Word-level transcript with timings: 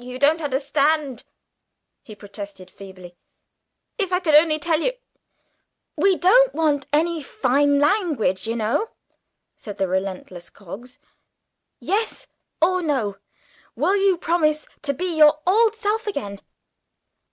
"You 0.00 0.18
don't 0.18 0.42
understand," 0.42 1.22
he 2.02 2.16
protested 2.16 2.72
feebly. 2.72 3.14
"If 3.96 4.10
I 4.10 4.18
could 4.18 4.34
only 4.34 4.58
tell 4.58 4.80
you" 4.80 4.94
"We 6.04 6.16
don't 6.16 6.52
want 6.52 6.88
any 6.92 7.22
fine 7.22 7.78
language, 7.78 8.48
you 8.48 8.56
know," 8.56 8.88
said 9.56 9.78
the 9.78 9.86
relentless 9.86 10.50
Coggs. 10.50 10.98
"Yes 11.78 12.26
or 12.60 12.82
no. 12.82 13.18
Will 13.76 13.94
you 13.94 14.18
promise 14.18 14.66
to 14.82 14.92
be 14.92 15.16
your 15.16 15.38
old 15.46 15.76
self 15.76 16.08
again?" 16.08 16.40